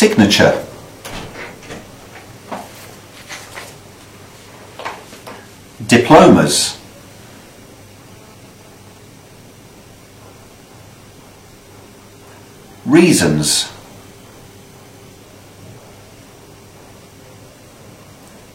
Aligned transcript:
Signature. 0.00 0.64
Diplomas. 5.86 6.80
Reasons. 12.86 13.70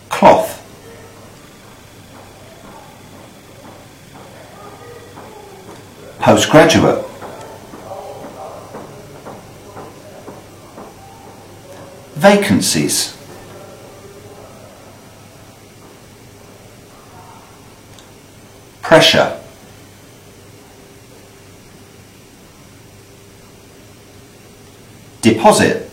Cloth. 0.09 0.49
Postgraduate. 6.21 7.14
Vacancies. 12.25 13.15
Pressure. 18.81 19.39
Deposit. 25.21 25.91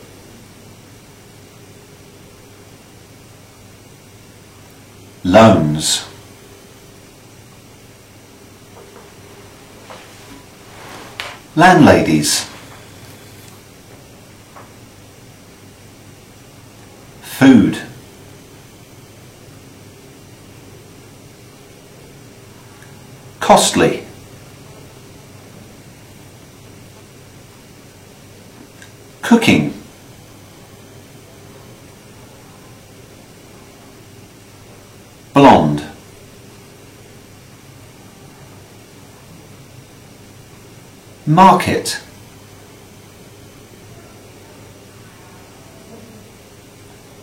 Loans. 5.25 6.09
Landladies. 11.57 12.52
Food. 17.43 17.77
Costly. 23.41 24.05
Cooking. 29.23 29.75
Blonde. 35.35 35.85
Market. 41.27 42.01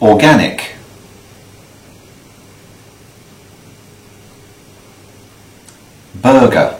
Organic. 0.01 0.75
Burger. 6.21 6.77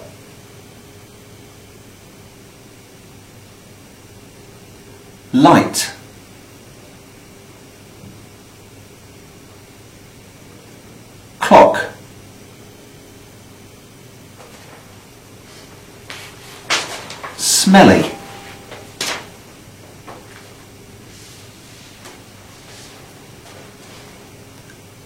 Light. 5.33 5.93
Clock. 11.39 11.85
Smelly. 17.37 18.18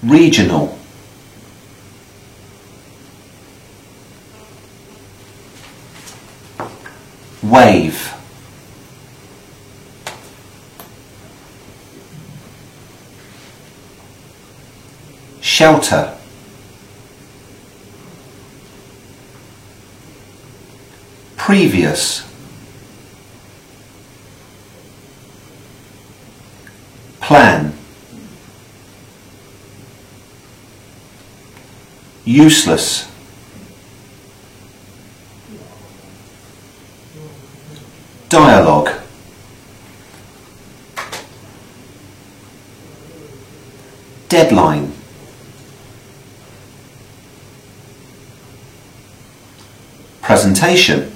Regional. 0.04 0.78
Wave. 7.42 8.14
Shelter. 15.40 16.18
Previous. 21.38 22.24
Plan. 27.22 27.63
Useless. 32.26 33.12
Dialogue. 38.30 38.90
Deadline. 44.30 44.92
Presentation. 50.22 51.12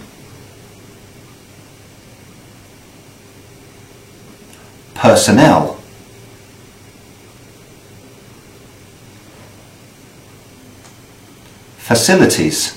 Personnel. 4.93 5.76
Facilities. 11.87 12.73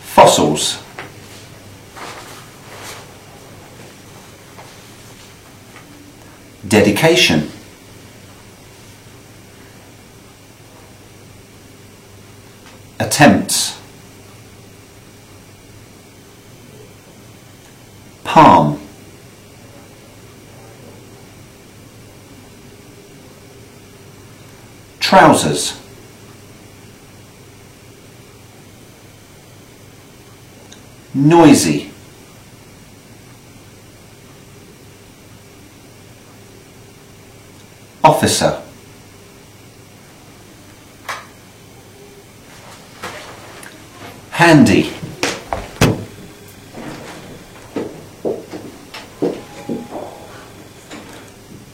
Fossils. 0.00 0.78
Dedication. 6.66 7.50
Attempts. 12.98 13.77
Trousers. 25.08 25.72
Noisy. 31.14 31.90
Officer. 38.04 38.62
Handy. 44.32 44.92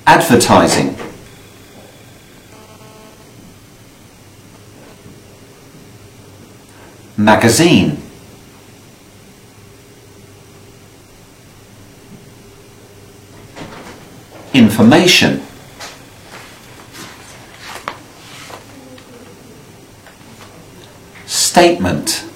Advertising. 0.06 1.04
Magazine. 7.25 7.97
Information. 14.53 15.43
Statement. 21.26 22.34